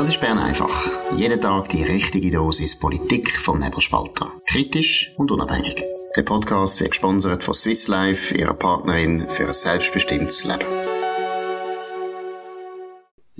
[0.00, 0.88] Das ist Bern einfach.
[1.14, 4.32] Jeden Tag die richtige Dosis Politik vom Nebelspalter.
[4.46, 5.84] Kritisch und unabhängig.
[6.16, 10.89] Der Podcast wird gesponsert von Swiss Life, ihrer Partnerin für ein selbstbestimmtes Leben.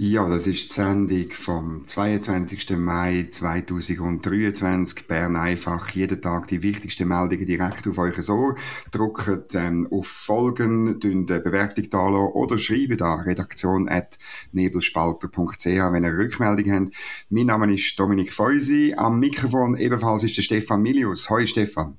[0.02, 2.70] Ja, das ist die Sendung vom 22.
[2.78, 5.06] Mai 2023.
[5.06, 5.90] Bern einfach.
[5.90, 8.56] Jeden Tag die wichtigsten Meldungen direkt auf euch Ohr.
[8.92, 14.18] Drückt ähm, auf Folgen, eine Bewertung da oder schreibt da redaktion at
[14.52, 16.94] nebelspalter.ch, wenn ihr Rückmeldung habt.
[17.28, 18.94] Mein Name ist Dominik Feusi.
[18.96, 21.28] Am Mikrofon ebenfalls ist der Stefan Milius.
[21.28, 21.98] Hoi Stefan.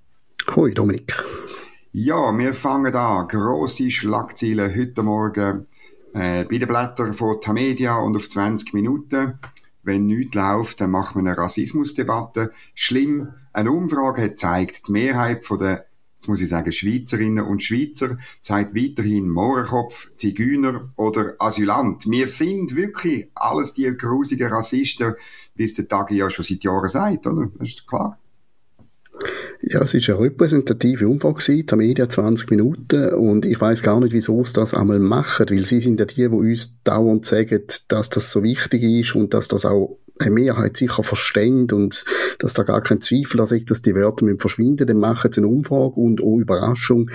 [0.56, 1.24] Hoi Dominik.
[1.92, 3.28] Ja, wir fangen an.
[3.28, 5.68] Grosse Schlagzeilen heute Morgen
[6.14, 9.40] äh, bei den Blättern von Tamedia und auf 20 Minuten.
[9.84, 12.52] Wenn nichts läuft, dann macht man eine Rassismusdebatte.
[12.76, 15.86] Schlimm, eine Umfrage hat gezeigt, die Mehrheit von der
[16.22, 22.08] jetzt muss ich sagen, Schweizerinnen und Schweizer, sagt weiterhin Mohrenkopf, Zigeuner oder Asylant.
[22.08, 25.16] Wir sind wirklich alles die grusigen Rassisten,
[25.56, 27.50] wie es der Tag ja schon seit Jahren sagt, oder?
[27.58, 28.20] Das ist klar.
[29.64, 33.14] Ja, es war eine repräsentative Umfrage, die Media 20 Minuten.
[33.14, 36.16] Und ich weiß gar nicht, wieso sie das einmal machen, weil sie sind ja die,
[36.16, 40.78] die uns dauernd sagen, dass das so wichtig ist und dass das auch eine Mehrheit
[40.78, 42.06] sicher versteht und
[42.40, 45.48] dass da gar kein Zweifel da sagt, dass die Wörter verschwinden, dann machen sie eine
[45.48, 47.10] Umfrage und oh Überraschung,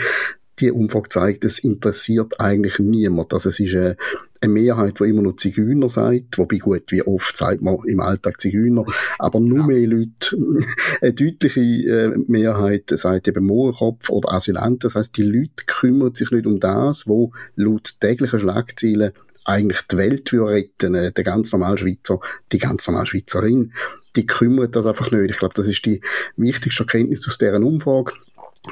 [0.58, 3.32] die Umfrage zeigt, es interessiert eigentlich niemand.
[3.32, 3.96] Also es ist eine,
[4.40, 8.40] eine Mehrheit, die immer noch Zigeuner sagt, wobei gut, wie oft sagt man im Alltag
[8.40, 8.84] Zigeuner,
[9.18, 9.66] aber nur ja.
[9.66, 10.36] mehr Leute,
[11.00, 14.80] eine deutliche äh, Mehrheit sagt eben Mohrenkopf oder Asylanten.
[14.80, 19.12] Das heißt, die Leute kümmern sich nicht um das, wo laut täglichen Schlagzeilen
[19.44, 22.20] eigentlich die Welt retten, äh, der ganz normale Schweizer,
[22.52, 23.72] die ganz normale Schweizerin,
[24.16, 25.30] die kümmert das einfach nicht.
[25.30, 26.00] Ich glaube, das ist die
[26.36, 28.12] wichtigste Erkenntnis aus deren Umfrage.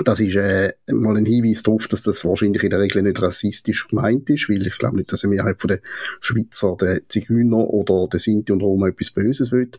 [0.03, 3.87] Das ist äh, mal ein Hinweis darauf, dass das wahrscheinlich in der Regel nicht rassistisch
[3.89, 5.79] gemeint ist, weil ich glaube nicht, dass eine Mehrheit von den
[6.21, 9.71] Schweizer, der Zigeuner oder der Sinti und Roma etwas Böses will.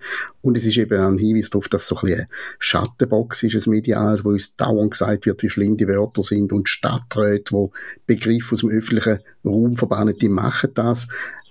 [0.42, 2.28] Und es ist eben auch ein Hinweis darauf, dass so ein bisschen
[2.60, 6.70] Schattenbox ist, ein Medial, wo uns dauernd gesagt wird, wie schlimm die Wörter sind und
[6.70, 7.72] Stadträte, wo
[8.06, 11.08] Begriffe aus dem öffentlichen Raum verbannen, die machen das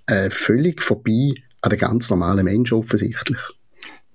[0.07, 3.41] äh, völlig vorbei an den ganz normalen Menschen offensichtlich.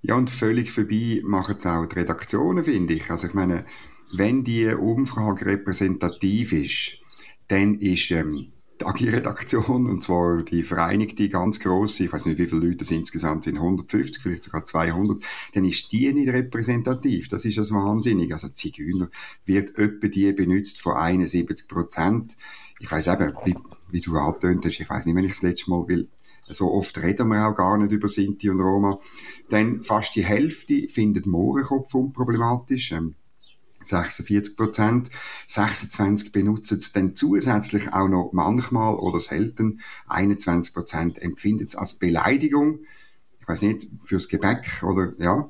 [0.02, 3.10] Ja, und völlig vorbei machen es auch die Redaktionen, finde ich.
[3.10, 3.66] Also ich meine,
[4.12, 7.00] wenn die Umfrage repräsentativ ist,
[7.48, 12.48] dann ist ähm, die AG-Redaktion, und zwar die Vereinigte, ganz grosse, ich weiß nicht, wie
[12.48, 15.22] viele Leute es insgesamt sind, 150, vielleicht sogar 200,
[15.54, 17.28] dann ist die nicht repräsentativ.
[17.28, 18.32] Das ist das Wahnsinnig.
[18.32, 19.10] Also Zigeuner
[19.46, 22.38] wird etwa die benutzt von 71 Prozent.
[22.80, 23.56] Ich weiß eben, wie,
[23.90, 26.08] wie du angetönt hast, ich weiß nicht, wenn ich das letzte Mal will,
[26.48, 29.00] so oft reden wir auch gar nicht über Sinti und Roma.
[29.50, 32.92] Dann fast die Hälfte findet Mohrenkopf unproblematisch.
[32.94, 33.16] Ähm,
[33.90, 35.10] 46 Prozent.
[35.48, 39.82] 26 benutzen es dann zusätzlich auch noch manchmal oder selten.
[40.08, 42.80] 21 Prozent empfinden es als Beleidigung.
[43.42, 45.50] Ich weiß nicht, fürs Gebäck oder, ja.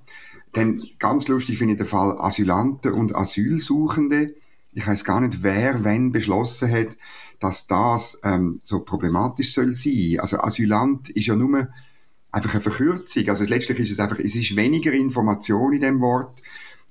[0.53, 4.33] Dann ganz lustig finde ich den Fall Asylanten und Asylsuchende.
[4.73, 6.97] Ich weiß gar nicht, wer wenn beschlossen hat,
[7.39, 10.17] dass das ähm, so problematisch soll sein.
[10.19, 11.69] Also Asylant ist ja nur
[12.31, 13.29] einfach eine Verkürzung.
[13.29, 16.41] Also letztlich ist es einfach, es ist weniger Information in dem Wort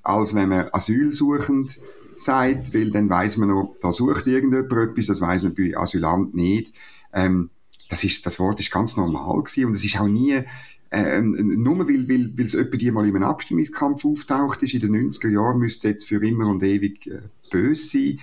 [0.09, 1.79] als wenn man asylsuchend
[2.17, 6.35] sagt, weil dann weiß man noch, da sucht irgendjemand etwas, das weiß man bei Asylant
[6.35, 6.75] nicht.
[7.13, 7.51] Ähm,
[7.89, 10.43] das ist, das Wort ist ganz normal gewesen und es ist auch nie,
[10.91, 15.11] ähm, nur weil, weil, weil es die mal in einem Abstimmungskampf auftaucht ist, in den
[15.11, 17.21] 90er Jahren müsste es jetzt für immer und ewig äh,
[17.51, 18.21] böse sein.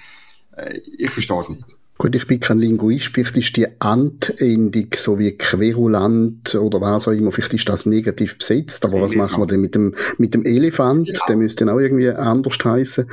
[0.58, 1.66] Äh, ich verstehe es nicht.
[1.98, 7.14] Gut, ich bin kein Linguist, vielleicht ist die Ant-Endung so wie querulant oder was auch
[7.14, 10.44] immer, vielleicht ist das negativ besetzt, aber was machen wir denn mit dem, mit dem
[10.44, 11.08] Elefant?
[11.08, 11.20] Ja.
[11.30, 13.08] Der müsste dann auch irgendwie anders heißen.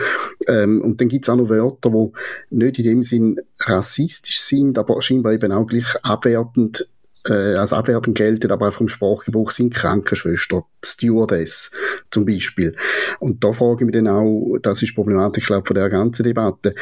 [0.49, 5.01] Ähm, und dann gibt's auch noch Wörter, die nicht in dem Sinn rassistisch sind, aber
[5.01, 6.89] scheinbar eben auch gleich abwertend
[7.29, 11.71] äh, als abwertend gelten, aber auch vom Sprachgebrauch sind Krankenschwester, Stewardess
[12.11, 12.77] zum Beispiel.
[13.21, 16.75] Und da frage ich mich dann auch, das ist Problematik, glaube von der ganzen Debatte.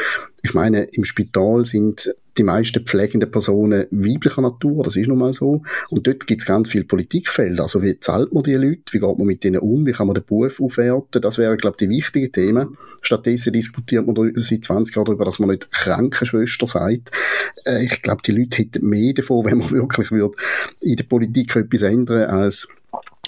[0.42, 5.32] Ich meine, im Spital sind die meisten pflegenden Personen weiblicher Natur, das ist nun mal
[5.34, 5.62] so.
[5.90, 7.64] Und dort gibt es ganz viele Politikfelder.
[7.64, 10.14] Also wie zahlt man die Leute, wie geht man mit denen um, wie kann man
[10.14, 12.78] den Beruf aufwerten, das wären, glaube ich, die wichtigen Themen.
[13.02, 17.10] Stattdessen diskutiert man seit 20 Jahren darüber, dass man nicht Krankenschwester sagt.
[17.66, 20.36] Äh, ich glaube, die Leute hätten mehr davon, wenn man wirklich würde
[20.81, 22.69] in der Politik etwas ändern, als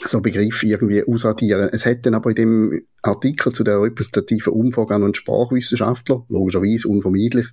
[0.04, 1.68] so Begriff irgendwie ausradieren.
[1.72, 6.88] Es hätte dann aber in dem Artikel zu der repräsentativen Umfrage noch einen Sprachwissenschaftler, logischerweise
[6.88, 7.46] unvermeidlich,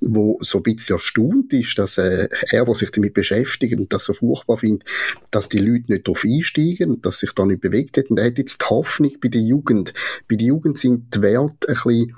[0.00, 4.04] wo so ein bisschen erstaunt ist, dass äh, er, der sich damit beschäftigt und das
[4.04, 4.88] so furchtbar findet,
[5.30, 8.10] dass die Leute nicht darauf einsteigen und dass sich da nicht bewegt hat.
[8.10, 9.92] Und er hat jetzt die Hoffnung bei der Jugend.
[10.28, 12.14] Bei der Jugend sind die Werte ein bisschen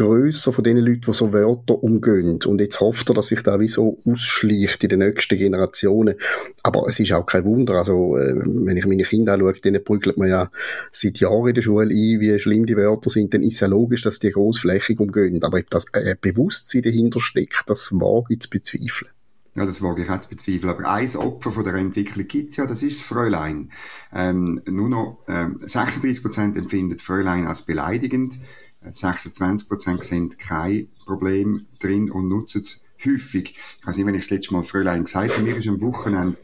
[0.00, 2.40] grösser von den Leuten, die so Wörter umgehen.
[2.46, 6.14] Und jetzt hofft er, dass sich da wie so ausschleicht in den nächsten Generationen.
[6.62, 7.74] Aber es ist auch kein Wunder.
[7.74, 10.50] Also, äh, wenn ich meine Kinder anschaue, denen prügelt man ja
[10.90, 13.34] seit Jahren in der Schule ein, wie schlimm die Wörter sind.
[13.34, 15.42] Dann ist ja logisch, dass die großflächig umgehen.
[15.44, 19.10] Aber ob das ein Bewusstsein dahinter steckt, das wage ich zu bezweifeln.
[19.54, 20.70] Ja, das wage ich auch zu bezweifeln.
[20.70, 23.70] Aber ein Opfer von der Entwicklung es ja, das ist das Fräulein.
[24.14, 28.38] Ähm, nur noch ähm, 36% empfindet Fräulein als beleidigend,
[28.84, 33.56] 26% sehen kein Problem drin und nutzen es häufig.
[33.78, 36.38] Ich weiß nicht, wenn ich das letzte Mal Fräulein gesagt habe, mir ist am Wochenende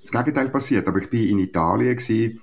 [0.00, 2.40] das Gegenteil passiert, aber ich bin in Italien gewesen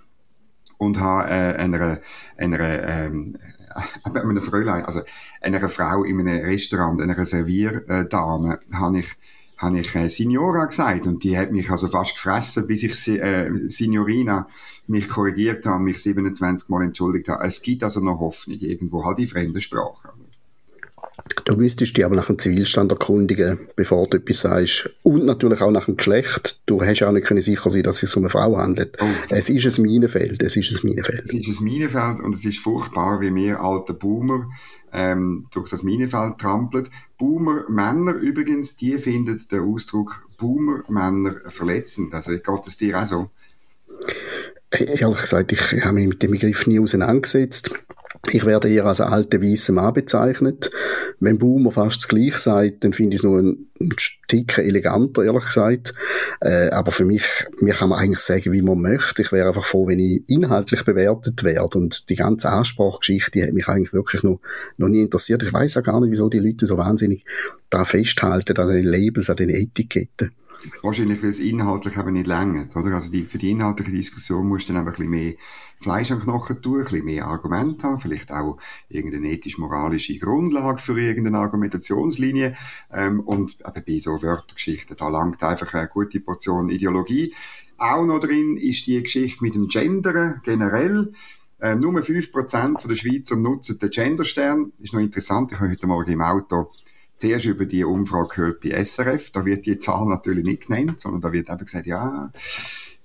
[0.78, 2.00] und habe äh, einer,
[2.38, 3.38] einer ähm,
[4.04, 5.02] einer Fräulein, also
[5.42, 9.08] einer Frau in einem Restaurant, einer Servierdame, habe ich
[9.58, 13.50] habe ich äh, Signora gesagt und die hat mich also fast gefressen, bis ich äh,
[13.68, 14.48] Signorina
[14.88, 17.44] mich korrigiert habe, mich 27 Mal entschuldigt habe.
[17.46, 20.10] Es gibt also noch Hoffnung irgendwo, halt die fremde Sprache.
[21.46, 24.90] Du müsstest dich aber nach dem Zivilstand erkundigen, bevor du etwas sagst.
[25.04, 26.62] Und natürlich auch nach dem Geschlecht.
[26.66, 28.98] Du hast auch nicht sicher sein, dass es um eine Frau handelt.
[29.00, 30.42] Oh, es ist ein Minenfeld.
[30.42, 31.26] Es ist ein Minenfeld.
[31.26, 34.50] Es ist ein Minenfeld und es ist furchtbar, wie wir alte Boomer
[34.98, 36.90] ähm, durch das Minenfeld trampelt.
[37.18, 42.14] Boomer-Männer übrigens, die finden den Ausdruck Boomer-Männer verletzend.
[42.14, 43.30] Also geht es dir auch so?
[44.72, 47.72] Ehrlich gesagt, ich habe mich mit dem Begriff nie auseinandergesetzt.
[48.30, 50.70] Ich werde eher als alter weißer Mann bezeichnet.
[51.20, 53.90] Wenn Boomer fast das Gleiche sagt, dann finde ich es nur ein, ein
[54.28, 55.94] Ticken eleganter, ehrlich gesagt.
[56.42, 57.24] Äh, aber für mich,
[57.62, 59.22] mir kann man eigentlich sagen, wie man möchte.
[59.22, 61.78] Ich wäre einfach froh, wenn ich inhaltlich bewertet werde.
[61.78, 64.42] Und die ganze Ansprachgeschichte hat mich eigentlich wirklich noch,
[64.76, 65.44] noch nie interessiert.
[65.44, 67.24] Ich weiß auch gar nicht, wieso die Leute so wahnsinnig
[67.70, 70.32] da festhalten, an den Labels, an den Etiketten.
[70.82, 72.96] Wahrscheinlich, weil es inhaltlich eben nicht länger, oder?
[72.96, 75.34] Also die, für die inhaltliche Diskussion musst du dann einfach ein bisschen mehr
[75.80, 78.58] Fleisch am Knochen tun, ein bisschen mehr Argumente haben, vielleicht auch
[78.90, 82.56] irgendeine ethisch-moralische Grundlage für irgendeine Argumentationslinie.
[82.92, 87.34] Ähm, und eben bei so Wörtergeschichten, da langt einfach eine gute Portion Ideologie.
[87.78, 91.14] Auch noch drin ist die Geschichte mit dem Gendern generell.
[91.60, 94.72] Äh, nur 5% der Schweizer nutzen den Genderstern.
[94.80, 96.70] Ist noch interessant, ich habe heute Morgen im Auto
[97.18, 99.32] zuerst über die Umfrage gehört bei SRF.
[99.32, 102.32] Da wird die Zahl natürlich nicht genannt, sondern da wird einfach gesagt, ja,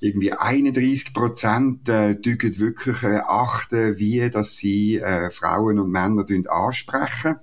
[0.00, 7.36] irgendwie 31 Prozent äh, wirklich äh, achten, wie dass sie äh, Frauen und Männer ansprechen,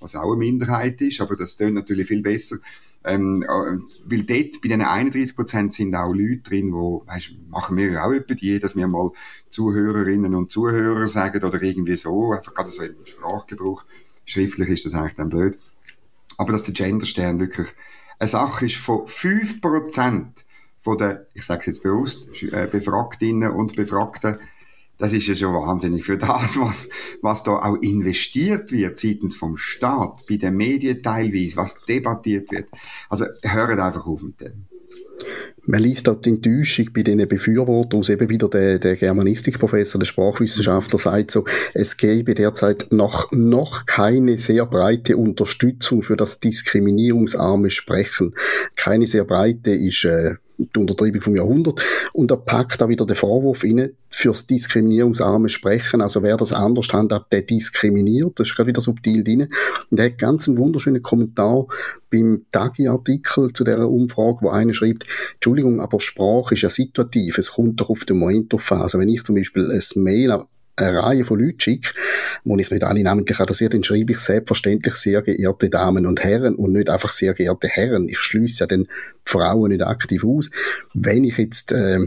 [0.00, 2.56] was auch eine Minderheit ist, aber das tönt natürlich viel besser.
[3.04, 7.76] Ähm, äh, weil dort bei diesen 31 Prozent sind auch Leute drin, wo, weißt, machen
[7.76, 9.10] wir ja auch etwa die, dass wir mal
[9.48, 13.84] Zuhörerinnen und Zuhörer sagen oder irgendwie so, einfach gerade so im Sprachgebrauch.
[14.24, 15.58] Schriftlich ist das eigentlich dann blöd.
[16.36, 17.68] Aber dass der Genderstern wirklich
[18.18, 20.26] eine Sache ist von 5%
[20.80, 24.38] von den, ich sage es jetzt bewusst, äh, Befragtinnen und Befragten,
[24.98, 26.88] das ist ja schon wahnsinnig für das, was,
[27.22, 32.68] was da auch investiert wird seitens vom Staat, bei den Medien teilweise, was debattiert wird.
[33.08, 34.68] Also hört einfach auf mit dem
[35.66, 40.06] man liest dort die Enttäuschung bei den Befürwortern aus, eben wieder der, der Germanistikprofessor, der
[40.06, 47.70] Sprachwissenschaftler sagt so, es gäbe derzeit noch, noch keine sehr breite Unterstützung für das diskriminierungsarme
[47.70, 48.34] Sprechen.
[48.76, 51.80] Keine sehr breite ist, äh, die Untertreibung vom Jahrhundert.
[52.12, 56.88] Und er packt da wieder den Vorwurf rein, fürs diskriminierungsarme Sprechen, also wer das anders
[56.92, 58.38] handhabt, der diskriminiert.
[58.40, 59.48] Das ist gerade wieder subtil drin.
[59.90, 61.66] Und er hat ganz einen wunderschönen Kommentar
[62.10, 67.52] beim Tagi-Artikel zu der Umfrage, wo einer schreibt, Entschuldigung, aber Sprache ist ja situativ, es
[67.52, 68.80] kommt doch auf den Moment an.
[68.80, 70.44] Also wenn ich zum Beispiel ein Mail
[70.76, 71.90] eine Reihe von Leuten schicke,
[72.44, 76.54] wo ich nicht alle namentlich adressiere, dann schreibe ich selbstverständlich sehr geehrte Damen und Herren
[76.54, 78.08] und nicht einfach sehr geehrte Herren.
[78.08, 78.88] Ich schließe ja den
[79.24, 80.50] Frauen nicht aktiv aus.
[80.94, 82.00] Wenn ich jetzt äh,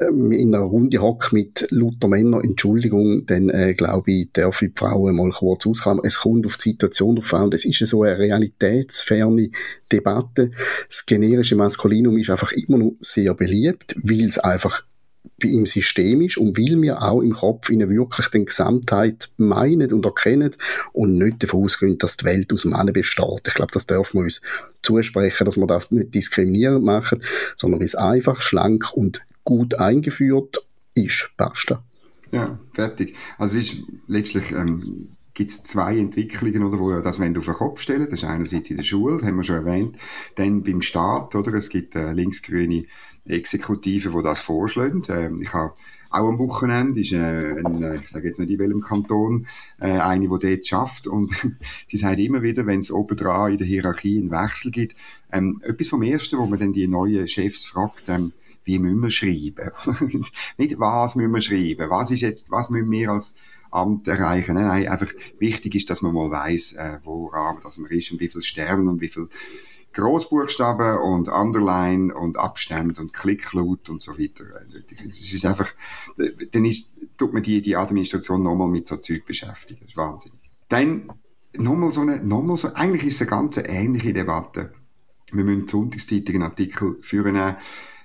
[0.00, 4.78] in einer Runde hocke mit lauter Männern, Entschuldigung, dann äh, glaube ich, darf ich die
[4.78, 6.04] Frauen mal kurz auskramen.
[6.04, 9.50] Es kommt auf die Situation drauf an es ist so eine realitätsferne
[9.90, 10.50] Debatte.
[10.88, 14.82] Das generische Maskulinum ist einfach immer noch sehr beliebt, weil es einfach
[15.42, 20.04] im System ist und weil wir auch im Kopf ihnen wirklich den Gesamtheit meinen und
[20.04, 20.54] erkennen
[20.92, 23.48] und nicht davon ausgehen, dass die Welt aus Männern besteht.
[23.48, 24.40] Ich glaube, das dürfen wir uns
[24.82, 27.22] zusprechen, dass wir das nicht diskriminierend machen,
[27.56, 31.30] sondern es einfach schlank und gut eingeführt ist.
[31.36, 31.82] Basta.
[32.30, 33.14] Ja, fertig.
[33.38, 37.46] Also es ist letztlich ähm, gibt es zwei Entwicklungen, oder, wo das wenn du auf
[37.46, 38.08] den Kopf stellen.
[38.10, 39.96] Das ist einerseits in der Schule, haben wir schon erwähnt,
[40.34, 41.54] dann beim Staat, oder?
[41.54, 42.84] Es gibt äh, linksgrüne
[43.26, 45.02] Exekutive, die das vorschlagen.
[45.08, 45.74] Ähm, ich habe
[46.12, 49.46] auch am Wochenende ist äh, ein, äh, ich sage jetzt nicht in welchem Kanton,
[49.80, 51.32] äh, eine, die dort schafft und
[51.90, 54.94] die sagt immer wieder, wenn es oben dran in der Hierarchie einen Wechsel gibt,
[55.32, 58.32] ähm, etwas vom Ersten, wo man dann die neuen Chefs fragt, ähm,
[58.64, 59.70] wie müssen wir schreiben?
[60.58, 63.36] nicht was müssen wir schreiben, was ist jetzt, was müssen wir als
[63.72, 64.54] Amt erreichen.
[64.54, 68.20] Nein, nein, einfach wichtig ist, dass man mal weiss, äh, woran dass man ist und
[68.20, 69.28] wie viele Sterne und wie viel
[69.92, 74.44] Großbuchstaben und Underline und Abstände und Klicklaut und so weiter.
[74.90, 75.68] Es ist einfach,
[76.16, 79.80] dann ist, tut man die, die Administration nochmal mit so Zeug beschäftigen.
[79.80, 80.40] Das ist wahnsinnig.
[80.68, 81.12] Dann
[81.54, 84.72] nochmal so eine, nochmal so, eigentlich ist es eine ganz ähnliche Debatte.
[85.30, 87.56] Wir müssen Sonntagszeitung einen Artikel führen,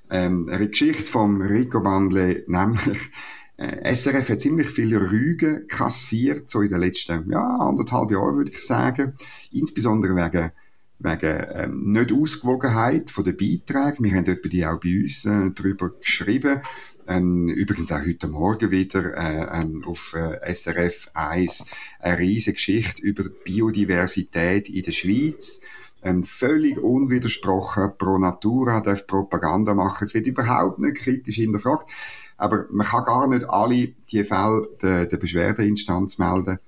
[0.09, 3.11] ähm, eine Geschichte vom Rico Bandle, nämlich,
[3.57, 8.51] äh, SRF hat ziemlich viele Rügen kassiert, so in den letzten, ja, anderthalb Jahren, würde
[8.51, 9.13] ich sagen.
[9.51, 10.51] Insbesondere wegen
[10.99, 14.03] wegen ähm, nicht Ausgewogenheit von den Beiträgen.
[14.03, 16.61] Wir haben etwa die auch bei uns äh, darüber geschrieben.
[17.07, 23.01] Ähm, übrigens auch heute Morgen wieder äh, ähm, auf äh, SRF 1 eine riesige Geschichte
[23.01, 25.61] über Biodiversität in der Schweiz.
[26.03, 30.03] Ähm, völlig unwidersprochen, pro Natura darf Propaganda machen.
[30.03, 31.89] Es wird überhaupt nicht kritisch hinterfragt.
[32.37, 36.59] Aber man kann gar nicht alle die Fälle der, der Beschwerdeinstanz melden.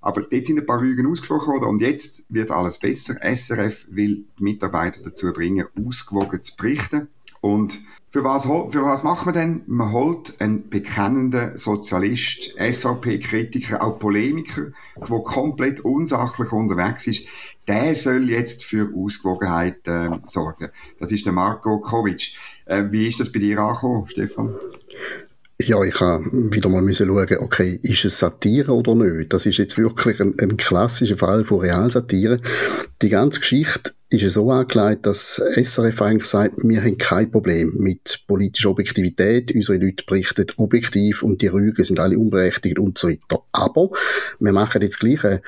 [0.00, 3.16] Aber dort sind ein paar Rügen ausgesprochen worden und jetzt wird alles besser.
[3.20, 7.08] SRF will die Mitarbeiter dazu bringen, ausgewogen zu berichten.
[7.40, 7.80] Und
[8.10, 9.62] für was, für was macht man denn?
[9.66, 17.26] Man holt einen bekennenden Sozialist, SVP-Kritiker, auch Polemiker, der komplett unsachlich unterwegs ist.
[17.68, 20.70] Der soll jetzt für Ausgewogenheit äh, sorgen.
[20.98, 22.32] Das ist der Marco Kovic.
[22.66, 24.54] Äh, wie ist das bei dir angekommen, Stefan?
[25.58, 29.32] Ja, ich habe wieder mal müssen schauen, okay, ist es Satire oder nicht?
[29.32, 32.40] Das ist jetzt wirklich ein, ein klassischer Fall von Realsatire.
[33.00, 37.74] Die ganze Geschichte ist es so angelegt, dass SRF eigentlich sagt, wir haben kein Problem
[37.76, 43.08] mit politischer Objektivität, unsere Leute berichten objektiv und die Rügen sind alle unberechtigt und so
[43.08, 43.42] weiter.
[43.50, 43.90] Aber
[44.38, 45.42] wir machen jetzt gleich eine,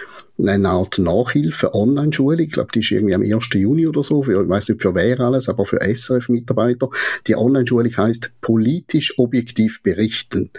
[0.44, 3.48] eine Art Nachhilfe, Online-Schulung, ich glaube, die ist irgendwie am 1.
[3.54, 6.88] Juni oder so, für, ich weiß nicht für wer alles, aber für SRF-Mitarbeiter.
[7.28, 10.50] Die Online-Schulung heißt politisch objektiv berichten.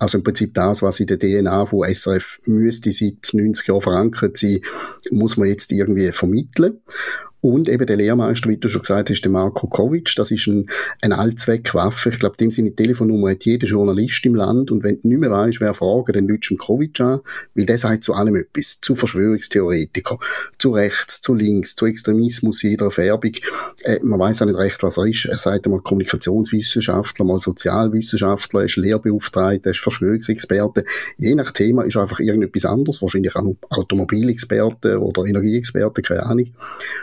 [0.00, 4.38] Also im Prinzip das, was in der DNA von SRF müsste seit 90 Jahren verankert
[4.38, 4.60] sein,
[5.10, 6.80] muss man jetzt irgendwie vermitteln.
[7.42, 10.68] Und eben der Lehrmeister, wie du schon gesagt hast, der Marko Kovic, das ist ein,
[11.00, 12.10] ein Allzweckwaffe.
[12.10, 14.70] Ich glaube, dem seine Telefonnummer hat jeder Journalist im Land.
[14.70, 17.20] Und wenn du nicht mehr weißt, wer fragen, dann lütst du Kovic an,
[17.54, 18.80] weil der sagt zu allem etwas.
[18.82, 20.18] Zu Verschwörungstheoretiker,
[20.58, 23.32] zu rechts, zu links, zu Extremismus jeder Färbung.
[23.84, 25.24] Äh, man weiß auch nicht recht, was er ist.
[25.24, 30.84] Er sagt einmal Kommunikationswissenschaftler, mal Sozialwissenschaftler, er ist Lehrbeauftragter, er ist Verschwörungsexperte.
[31.18, 33.02] Je nach Thema ist einfach irgendetwas anderes.
[33.02, 36.54] Wahrscheinlich auch Automobilexperte oder Energieexperte, keine Ahnung.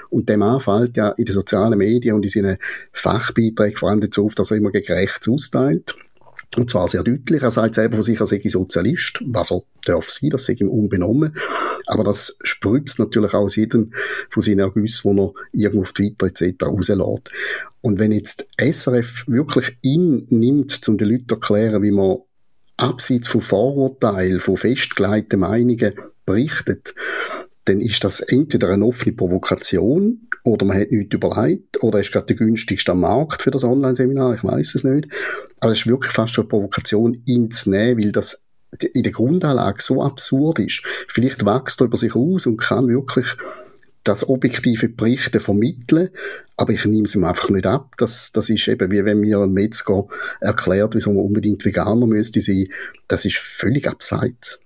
[0.09, 2.57] Und dem Mann fällt ja in den sozialen Medien und in seinen
[2.91, 5.95] Fachbeiträgen vor allem dazu auf, dass er immer gegen rechts austeilt.
[6.55, 7.43] Und zwar sehr deutlich.
[7.43, 10.69] Er sagt selber von sich, er sei Sozialist, was er darf sein, das sei ihm
[10.69, 11.35] unbenommen.
[11.87, 13.91] Aber das spritzt natürlich auch aus jedem
[14.29, 16.63] von seinen Ergüssen, die er irgendwo auf Twitter etc.
[16.63, 17.31] rauslässt.
[17.81, 22.17] Und wenn jetzt SRF wirklich ihn nimmt, um den Leuten zu erklären, wie man
[22.77, 25.93] abseits von Vorurteilen, von festgelegten Meinungen
[26.25, 26.93] berichtet,
[27.65, 32.27] dann ist das entweder eine offene Provokation oder man hat nichts überlegt oder ist gerade
[32.27, 35.07] der günstigste am Markt für das Online-Seminar, ich weiß es nicht.
[35.59, 38.45] Aber es ist wirklich fast eine Provokation, zu nehmen, weil das
[38.93, 40.83] in der Grundanlage so absurd ist.
[41.07, 43.27] Vielleicht wächst er über sich aus und kann wirklich
[44.03, 46.09] das objektive Berichten vermitteln,
[46.57, 47.95] aber ich nehme es ihm einfach nicht ab.
[47.97, 50.07] Das, das ist eben wie wenn mir ein Metzger
[50.41, 52.67] erklärt, wieso man unbedingt Veganer müsste sein.
[53.07, 54.59] Das ist völlig abseits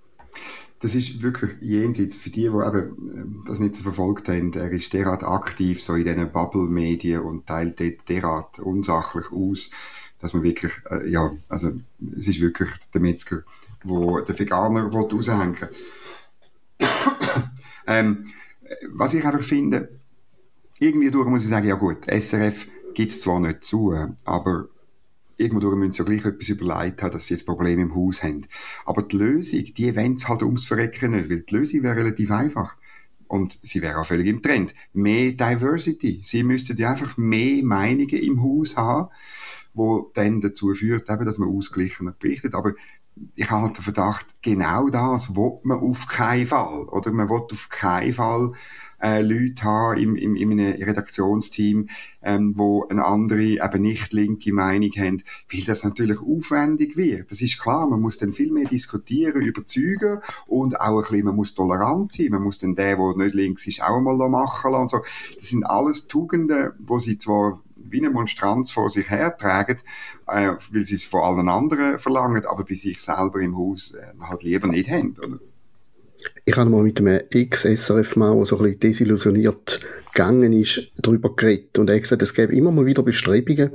[0.82, 4.52] das ist wirklich jenseits für die, die eben ähm, das nicht so verfolgt haben.
[4.52, 9.70] Er ist derart aktiv so in diesen Bubble-Medien und teilt dort derart unsachlich aus,
[10.18, 11.70] dass man wirklich, äh, ja, also
[12.18, 13.44] es ist wirklich der Metzger,
[13.84, 15.56] wo der Veganer raushängen
[17.86, 18.32] ähm,
[18.92, 19.88] Was ich einfach finde,
[20.82, 24.68] irgendwie durch muss ich sagen, ja gut, SRF gibt es zwar nicht zu, aber
[25.36, 28.46] irgendwo müssen sie ja gleich etwas überlegt haben, dass sie jetzt Problem im Haus haben.
[28.84, 32.32] Aber die Lösung, die wollen es halt ums Verrecken nicht, weil die Lösung wäre relativ
[32.32, 32.74] einfach.
[33.28, 34.74] Und sie wäre auch völlig im Trend.
[34.92, 36.20] Mehr Diversity.
[36.24, 39.08] Sie müssten ja einfach mehr Meinungen im Haus haben,
[39.74, 42.54] wo dann dazu führt, eben, dass man ausgeglichener berichtet.
[42.54, 42.74] Aber
[43.36, 46.88] ich habe halt den Verdacht, genau das will man auf keinen Fall.
[46.88, 48.52] Oder man will auf keinen Fall
[49.02, 51.88] äh, Leute haben im, im, in einem Redaktionsteam,
[52.22, 57.30] ähm, wo eine andere, eben nicht linke Meinung haben, weil das natürlich aufwendig wird.
[57.30, 61.36] Das ist klar, man muss dann viel mehr diskutieren, überzeugen und auch ein bisschen, man
[61.36, 64.88] muss tolerant sein, man muss dann den, der nicht links ist, auch mal machen lassen
[64.88, 65.00] so.
[65.38, 69.78] Das sind alles Tugenden, wo sie zwar wie eine Monstranz vor sich hertragen,
[70.28, 74.12] äh, weil sie es von allen anderen verlangen, aber bei sich selber im Haus äh,
[74.20, 75.40] halt lieber nicht haben, oder?
[76.44, 79.80] Ich habe mal mit einem Ex-SRF-Mann, der so ein bisschen desillusioniert
[80.12, 81.78] gegangen ist, darüber geredet.
[81.78, 83.70] Und er hat gesagt, es gäbe immer mal wieder Bestrebungen.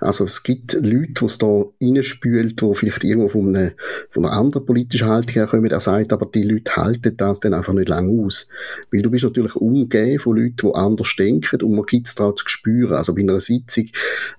[0.00, 3.72] Also es gibt Leute, die es da reinspült, die vielleicht irgendwo von einer,
[4.10, 5.70] von einer anderen politischen Haltung herkommen.
[5.70, 8.48] Er sagt, aber die Leute halten das dann einfach nicht lange aus.
[8.92, 12.34] Weil du bist natürlich umgeben von Leuten, die anders denken und man gibt es da
[12.34, 12.94] zu spüren.
[12.94, 13.86] Also bei einer Sitzung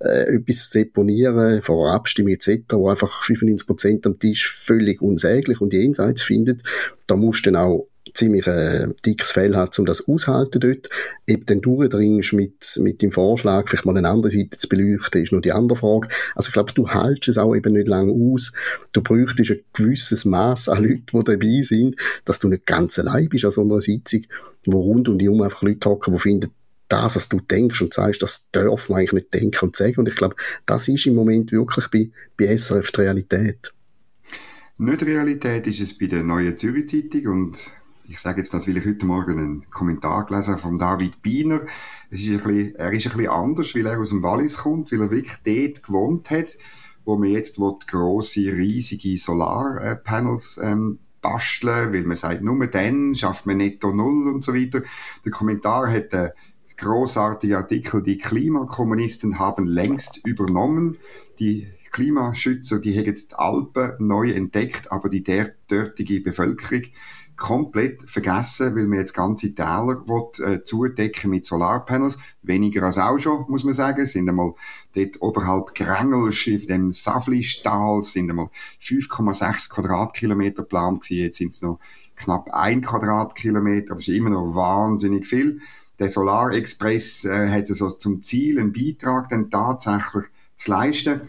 [0.02, 5.62] äh, etwas zu deponieren, vor einer Abstimmung etc., wo einfach 95% am Tisch völlig unsäglich
[5.62, 6.62] und jenseits findet,
[7.10, 10.90] da musst du dann auch ziemlich äh, dickes Fell hat, um das auszuhalten dort.
[11.28, 15.32] Eben dann durchdringst mit, mit dem Vorschlag, vielleicht mal eine andere Seite zu beleuchten, ist
[15.32, 16.08] nur die andere Frage.
[16.36, 18.52] Also ich glaube, du hältst es auch eben nicht lange aus.
[18.92, 23.30] Du bräuchtest ein gewisses Maß an Leuten, die dabei sind, dass du nicht ganz allein
[23.30, 24.22] bist an so einer Sitzung,
[24.66, 26.52] wo rund um dich herum einfach Leute hocken, die finden,
[26.88, 29.98] das, was du denkst und sagst, das darf man eigentlich nicht denken und sagen.
[29.98, 33.72] Und ich glaube, das ist im Moment wirklich bei, bei SRF die Realität.
[34.82, 37.70] Nicht Realität ist es bei der Neuen Zürich Zeitung und
[38.08, 41.64] ich sage jetzt das, weil ich heute Morgen einen Kommentar gelesen von David Biener.
[42.10, 44.94] Es ist ein bisschen, er ist ein bisschen anders, weil er aus dem Wallis kommt,
[44.94, 46.58] weil er wirklich dort gewohnt hat,
[47.04, 53.58] wo man jetzt grosse, riesige Solarpanels ähm, basteln weil man sagt, nur dann schafft man
[53.58, 54.82] netto null und so weiter.
[55.26, 56.32] Der Kommentar hat einen
[56.78, 60.96] großartigen Artikel, die Klimakommunisten haben längst übernommen.
[61.38, 66.84] Die Klimaschützer, die haben die Alpen neu entdeckt, aber die dortige Bevölkerung
[67.40, 72.20] komplett vergessen, weil man jetzt ganze Täler will, äh, zudecken mit Solarpanels.
[72.44, 74.02] Weniger als auch schon, muss man sagen.
[74.02, 74.54] Es sind einmal
[74.94, 78.50] dort oberhalb Grängelsch, in dem Savli-Stahl, sind einmal
[78.82, 81.24] 5,6 Quadratkilometer geplant gewesen.
[81.24, 81.80] Jetzt sind es noch
[82.18, 85.62] knapp ein Quadratkilometer, es ist immer noch wahnsinnig viel.
[85.98, 91.22] Der Solarexpress äh, hat also zum Ziel, einen Beitrag dann tatsächlich zu leisten.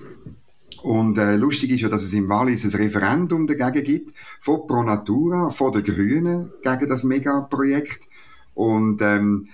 [0.82, 4.82] Und äh, lustig ist ja, dass es im Wallis ein Referendum dagegen gibt, von Pro
[4.82, 8.08] Natura, von den Grünen, gegen das Megaprojekt.
[8.54, 9.46] Und ähm,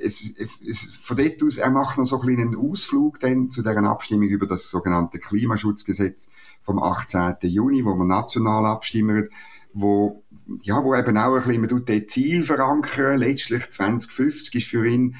[0.00, 3.86] es, es, von dort aus, er macht noch so ein einen Ausflug dann zu deren
[3.86, 6.30] Abstimmung über das sogenannte Klimaschutzgesetz
[6.62, 7.36] vom 18.
[7.42, 9.28] Juni, wo wir national abstimmen,
[9.72, 10.22] wo,
[10.62, 14.86] ja, wo eben auch ein bisschen, man tut das Ziel verankern, letztlich 2050 ist für
[14.86, 15.16] ihn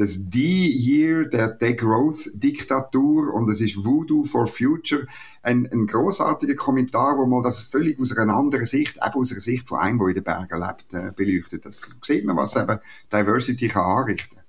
[0.00, 5.06] das D-Year der Degrowth-Diktatur und es ist Voodoo for Future.
[5.42, 9.42] Ein, ein großartiger Kommentar, wo man das völlig aus einer anderen Sicht, eben aus einer
[9.42, 11.66] Sicht von einem, der in den Bergen lebt, äh, beleuchtet.
[11.66, 12.78] Das sieht man, was eben
[13.12, 14.39] Diversity kann anrichten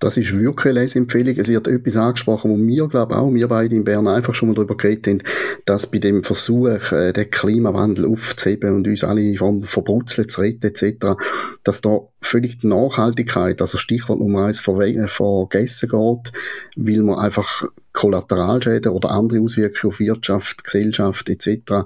[0.00, 1.36] das ist wirklich eine Leseempfehlung.
[1.36, 4.54] Es wird etwas angesprochen, wo wir, glaube auch, wir beide in Bern einfach schon mal
[4.54, 5.22] darüber geredet haben,
[5.66, 10.66] dass bei dem Versuch, äh, den Klimawandel aufzuheben und uns alle vom Verbrutzeln zu retten,
[10.68, 11.20] etc.,
[11.62, 16.32] dass da völlig die Nachhaltigkeit, also Stichwort Nummer eins, vergessen geht,
[16.76, 21.84] weil man einfach Kollateralschäden oder andere Auswirkungen auf Wirtschaft, Gesellschaft etc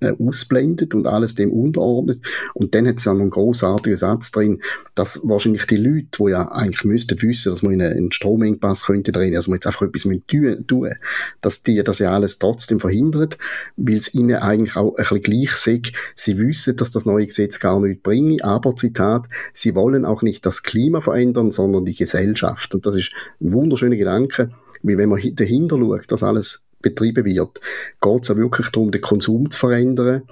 [0.00, 2.20] äh, ausblendet und alles dem unterordnet.
[2.54, 4.60] Und dann hat es ja noch einen großartigen Satz drin,
[4.94, 9.12] dass wahrscheinlich die Leute, die ja eigentlich müssten wissen, dass man in einen Stromengpass könnte
[9.12, 10.90] drehen, also man jetzt einfach etwas tun, tun
[11.40, 13.38] dass die das ja alles trotzdem verhindert,
[13.76, 17.58] weil es ihnen eigentlich auch ein bisschen gleich sagt, sie wissen, dass das neue Gesetz
[17.58, 22.74] gar nichts bringe, aber Zitat, sie wollen auch nicht das Klima verändern, sondern die Gesellschaft.
[22.74, 24.50] Und das ist ein wunderschöner Gedanke,
[24.82, 27.60] wie wenn man dahinter schaut, dass alles betrieben wird,
[28.00, 30.22] geht es auch wirklich darum, den Konsum zu verändern.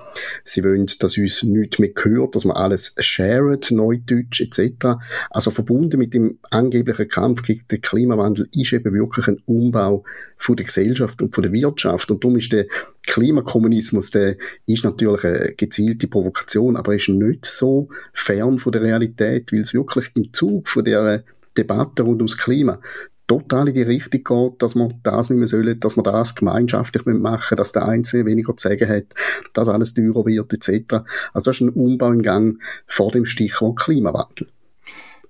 [0.45, 4.99] Sie wollen, dass uns nichts mehr gehört, dass man alles shared, Neudeutsch etc.
[5.31, 10.05] Also verbunden mit dem angeblichen Kampf gegen den Klimawandel ist eben wirklich ein Umbau
[10.37, 12.11] von der Gesellschaft und von der Wirtschaft.
[12.11, 12.67] Und darum ist der
[13.07, 19.53] Klimakommunismus, der ist natürlich eine gezielte Provokation, aber ist nicht so fern von der Realität,
[19.53, 21.25] weil es wirklich im Zug von der
[21.57, 22.81] Debatte rund ums Klima
[23.27, 27.05] total in die Richtung geht, dass man das nicht mehr sollen, dass man das gemeinschaftlich
[27.07, 29.15] machen dass der Einzelne weniger zu sagen hat,
[29.53, 31.05] dass alles teurer wird, etc.
[31.33, 34.49] Also das ist ein Umbau im Gang vor dem Stichwort Klimawandel.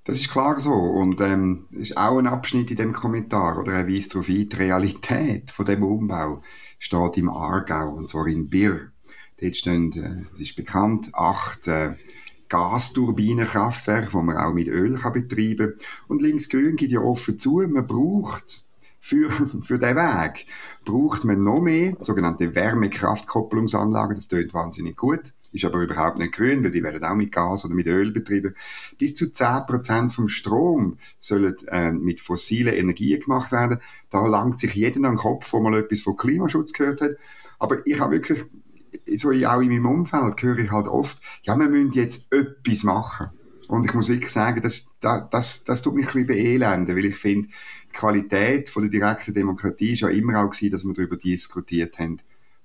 [0.04, 3.88] Das ist klar so und ähm, ist auch ein Abschnitt in dem Kommentar oder er
[3.88, 6.42] weist darauf ein, die Realität von dem Umbau
[6.78, 8.92] steht im Aargau und zwar in Birr.
[9.40, 11.94] Dort stehen, äh, es ist bekannt, acht äh,
[12.54, 15.86] Gasturbinenkraftwerk, wo man auch mit Öl kann betreiben kann.
[16.06, 18.64] Und linksgrün geht ja offen zu, man braucht
[19.00, 19.28] für,
[19.62, 20.46] für den Weg,
[20.84, 24.14] braucht man noch mehr sogenannte Wärmekraftkopplungsanlagen.
[24.14, 25.32] Das tönt wahnsinnig gut.
[25.50, 28.54] Ist aber überhaupt nicht grün, weil die werden auch mit Gas oder mit Öl betrieben.
[28.98, 33.80] Bis zu 10% vom Strom sollen äh, mit fossilen Energien gemacht werden.
[34.10, 37.16] Da langt sich jeder an den Kopf, wo mal etwas von Klimaschutz gehört hat.
[37.58, 38.44] Aber ich habe wirklich
[39.16, 43.30] so auch in meinem Umfeld höre ich halt oft, ja, wir müssen jetzt etwas machen.
[43.68, 47.16] Und ich muss wirklich sagen, das, das, das, tut mich ein bisschen beelenden, weil ich
[47.16, 51.16] finde, die Qualität von der direkten Demokratie ist ja immer auch gewesen, dass wir darüber
[51.16, 52.18] diskutiert haben,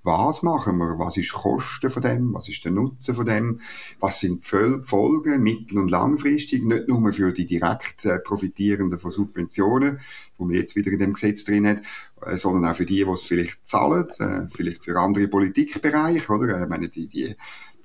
[0.03, 3.59] was machen wir, was ist die Kosten von dem, was ist der Nutzen von dem,
[3.99, 9.11] was sind die Folgen mittel- und langfristig, nicht nur für die direkt äh, Profitierenden von
[9.11, 9.99] Subventionen,
[10.39, 11.81] wo man jetzt wieder in dem Gesetz drin hat,
[12.25, 16.63] äh, sondern auch für die, die es vielleicht zahlen, äh, vielleicht für andere Politikbereiche, oder?
[16.63, 17.35] Ich meine, die, die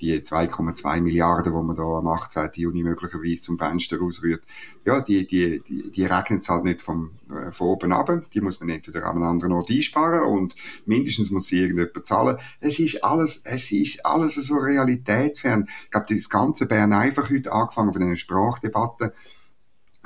[0.01, 2.51] die 2,2 Milliarden, die man da am 18.
[2.55, 4.43] Juni möglicherweise zum Fenster ausrührt,
[4.85, 8.11] ja, die, die, die, die regnen es halt nicht vom, äh, von oben ab.
[8.33, 12.39] Die muss man entweder an einem anderen Ort einsparen und mindestens muss sie irgendjemand zahlen.
[12.61, 15.69] Es ist alles, es ist alles so realitätsfern.
[15.85, 19.15] Ich glaube, das ganze Bern einfach heute angefangen von einer Sprachdebatte,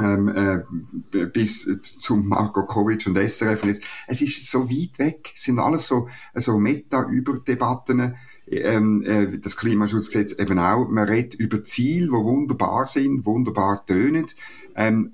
[0.00, 0.64] ähm,
[1.12, 3.64] äh, bis zum Marco Kovic und SRF.
[4.06, 5.32] Es ist so weit weg.
[5.34, 8.14] Es sind alles so, so Meta-Überdebatten
[8.50, 10.88] ähm, äh, das Klimaschutzgesetz eben auch.
[10.88, 14.26] Man redet über Ziele, die wunderbar sind, wunderbar tönen.
[14.74, 15.12] Ähm,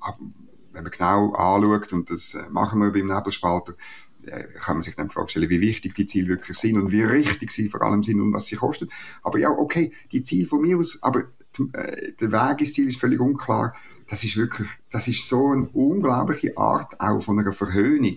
[0.73, 3.75] wenn man genau anschaut, und das äh, machen wir beim Nebelspalter,
[4.27, 7.51] äh, kann man sich dann vorstellen, wie wichtig die Ziele wirklich sind und wie richtig
[7.51, 8.89] sie vor allem sind und was sie kosten.
[9.23, 11.25] Aber ja, okay, die Ziele von mir aus, aber
[11.73, 13.75] äh, der Weg ins Ziel ist völlig unklar
[14.09, 18.17] das ist wirklich, das ist so eine unglaubliche Art auch von einer Verhöhnung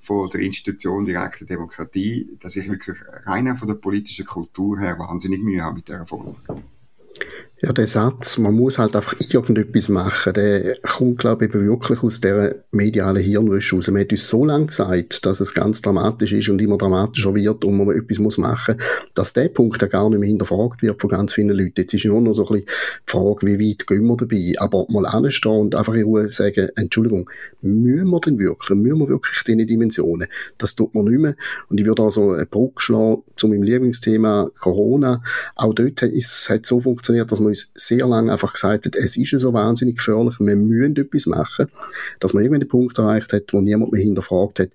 [0.00, 5.40] von der Institution direkter Demokratie, dass ich wirklich rein von der politischen Kultur her wahnsinnig
[5.40, 6.36] Mühe habe mit der Erfolg.
[7.60, 12.20] Ja, der Satz, man muss halt einfach irgendetwas machen, der kommt, glaube ich, wirklich aus
[12.20, 13.90] der medialen Hirnwäsche raus.
[13.90, 17.64] Man hat uns so lange gesagt, dass es ganz dramatisch ist und immer dramatischer wird
[17.64, 18.76] und man etwas muss machen,
[19.14, 21.72] dass der Punkt ja gar nicht mehr hinterfragt wird von ganz vielen Leuten.
[21.78, 22.66] Jetzt ist nur noch so ein bisschen
[23.08, 24.52] die Frage, wie weit gehen wir dabei?
[24.58, 27.28] Aber mal anstehen und einfach in Ruhe sagen, Entschuldigung,
[27.60, 30.28] müssen wir denn wirklich, müssen wir wirklich diese Dimensionen?
[30.58, 31.34] Das tut man nicht mehr.
[31.68, 35.24] Und ich würde auch so eine Brücke schlagen zu meinem Lieblingsthema Corona.
[35.56, 39.16] Auch dort hat es so funktioniert, dass man uns sehr lange einfach gesagt hat, es
[39.16, 41.66] ist so wahnsinnig gefährlich, wir müssen etwas machen,
[42.20, 44.70] dass man irgendwann den Punkt erreicht hat, wo niemand mehr hinterfragt hat,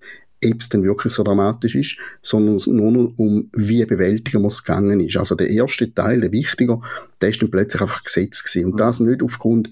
[0.45, 4.99] ob es denn wirklich so dramatisch ist, sondern nur um, wie bewältigen wir es gegangen
[4.99, 5.17] ist.
[5.17, 6.81] Also der erste Teil, der wichtiger,
[7.21, 8.71] der ist dann plötzlich einfach gesetzt gewesen.
[8.71, 9.71] Und das nicht aufgrund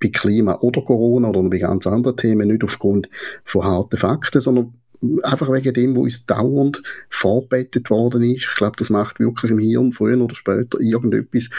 [0.00, 3.08] bei Klima oder Corona oder bei ganz anderen Themen, nicht aufgrund
[3.44, 4.74] von harten Fakten, sondern
[5.22, 8.46] einfach wegen dem, wo uns dauernd vorbettet worden ist.
[8.50, 11.50] Ich glaube, das macht wirklich im Hirn früher oder später irgendetwas.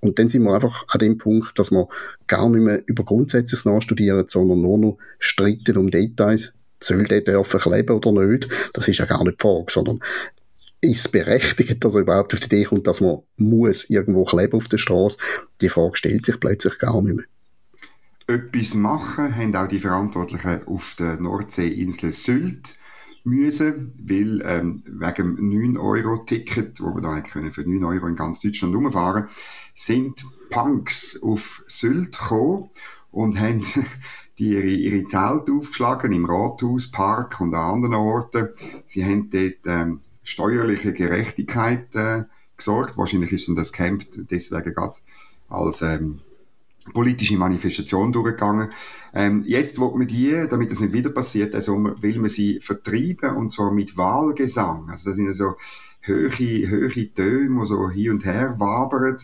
[0.00, 1.88] Und dann sind wir einfach an dem Punkt, dass wir
[2.26, 6.52] gar nicht mehr über Grundsätzliches nachstudieren, sondern nur noch streiten um Details.
[6.80, 8.48] Soll der dürfen kleben oder nicht?
[8.74, 10.00] Das ist ja gar nicht die Frage, sondern
[10.80, 14.54] ist es berechtigt, dass er überhaupt auf die Idee kommt, dass man muss irgendwo kleben
[14.54, 15.16] auf der Straße?
[15.60, 17.24] Die Frage stellt sich plötzlich gar nicht mehr.
[18.28, 22.74] Etwas machen haben auch die Verantwortlichen auf der Nordseeinsel Sylt
[23.26, 28.40] müssen, weil ähm, wegen dem 9-Euro-Ticket, wo wir da können für 9 Euro in ganz
[28.40, 29.28] Deutschland rumfahren,
[29.74, 32.70] sind Punks auf Sylt gekommen
[33.10, 33.64] und haben
[34.38, 38.48] die ihre, ihre Zelte aufgeschlagen im Rathaus, Park und an anderen Orten.
[38.86, 42.24] Sie haben dort ähm, steuerliche Gerechtigkeit äh,
[42.56, 42.96] gesorgt.
[42.96, 44.96] Wahrscheinlich ist dann das Camp deswegen gerade
[45.48, 46.20] als ähm,
[46.92, 48.70] politische Manifestation durchgegangen.
[49.14, 53.36] Ähm, jetzt will man die, damit das nicht wieder passiert, also will man sie vertreiben
[53.36, 54.90] und zwar mit Wahlgesang.
[54.90, 55.56] Also das sind so
[56.06, 59.16] hohe, hohe Töne, die so hin und her wabern.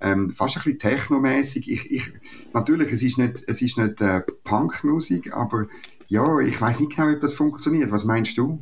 [0.00, 1.70] Ähm, fast ein bisschen technomäßig.
[1.70, 2.12] Ich, ich,
[2.52, 5.66] natürlich, es ist nicht, es ist nicht äh, Punkmusik, aber
[6.08, 7.90] ja, ich weiß nicht genau, ob das funktioniert.
[7.90, 8.58] Was meinst du?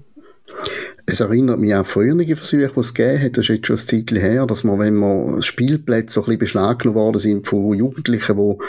[1.06, 3.36] Es erinnert mich an frühere Versuche, die es gegeben hat.
[3.36, 6.38] Das ist jetzt schon ein Zeit her, dass man, wenn man Spielplätze so ein bisschen
[6.38, 8.64] beschlagnahmt worden sind von Jugendlichen, die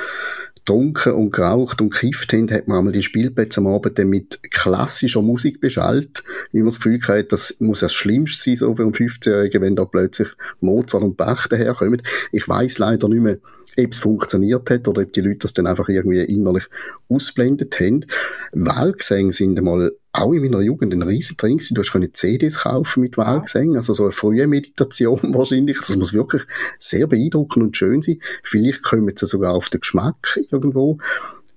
[0.66, 4.42] getrunken und geraucht und gekifft haben, hat man einmal die Spielplätze am Abend dann mit
[4.52, 6.24] klassischer Musik beschallt.
[6.52, 9.76] Wie man das Gefühl hat, das muss das Schlimmste sein, so für einen 15-Jährigen, wenn
[9.76, 12.02] da plötzlich Mozart und Bach daherkommen.
[12.32, 13.38] Ich weiß leider nicht mehr,
[13.78, 16.66] ob es funktioniert hat oder ob die Leute das dann einfach irgendwie innerlich
[17.10, 18.06] ausblendet haben.
[18.54, 23.18] Wahlgesänge sind einmal auch in meiner Jugend ein riesen Trink Du hast CDs kaufen mit
[23.18, 25.78] Wahlgesängen, also so eine frühe Meditation wahrscheinlich.
[25.80, 26.44] Das muss wirklich
[26.80, 28.20] sehr beeindruckend und schön sein.
[28.44, 31.00] Vielleicht kommen sie sogar auf den Geschmack irgendwo.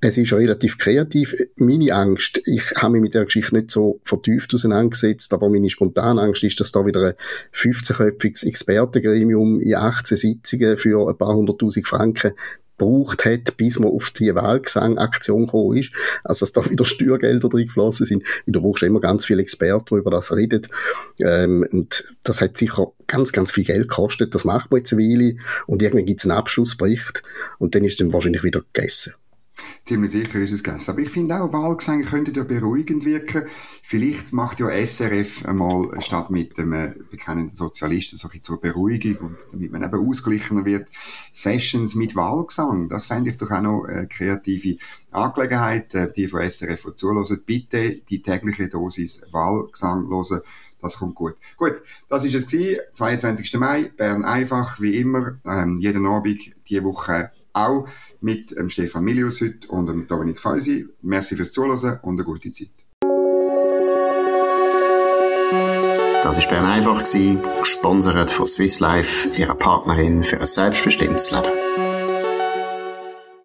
[0.00, 1.34] Es ist relativ kreativ.
[1.56, 6.22] Meine Angst, ich habe mich mit der Geschichte nicht so vertieft auseinandergesetzt, aber meine spontane
[6.22, 7.14] Angst ist, dass da wieder ein
[7.52, 12.32] 15-köpfiges Expertengremium in 18 Sitzungen für ein paar hunderttausend Franken
[12.78, 15.90] gebraucht hat, bis man auf die Wahlgesang-Aktion gekommen ist.
[16.22, 18.22] Also, dass da wieder Steuergelder drin geflossen sind.
[18.46, 20.62] Und du brauchst immer ganz viele Experten, die über das reden.
[21.20, 24.32] Ähm, und das hat sicher ganz, ganz viel Geld gekostet.
[24.36, 25.38] Das macht man jetzt eine Weile.
[25.66, 27.24] Und irgendwann gibt es einen Abschlussbericht.
[27.58, 29.14] Und dann ist es dann wahrscheinlich wieder gegessen.
[29.88, 30.90] Ziemlich sicher ist es gegessen.
[30.90, 33.44] Aber ich finde auch, Wahlgesänge könnten ja beruhigend wirken.
[33.82, 39.16] Vielleicht macht ja SRF einmal statt mit dem äh, bekannten Sozialisten so ein zur Beruhigung
[39.28, 40.90] und damit man eben ausgeglichener wird,
[41.32, 42.90] Sessions mit Wahlgesang.
[42.90, 44.76] Das fände ich doch auch noch eine kreative
[45.10, 45.94] Angelegenheit.
[45.94, 50.42] Äh, die von SRF, die zuhören, bitte die tägliche Dosis Wahlgesang hören.
[50.82, 51.36] Das kommt gut.
[51.56, 51.76] Gut,
[52.10, 52.80] das ist es gewesen.
[52.92, 53.54] 22.
[53.54, 57.88] Mai, Bern einfach, wie immer, ähm, jeden Abend, diese Woche auch
[58.20, 60.86] mit ähm, Stefan Milius heute und ähm, Dominik Feusi.
[61.02, 62.70] Merci fürs Zuhören und eine gute Zeit.
[66.22, 67.04] Das war Bern einfach,
[67.60, 71.87] gesponsert von Swiss Life, ihrer Partnerin für ein selbstbestimmtes Leben.